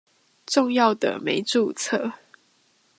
[0.47, 2.13] 重要的沒註冊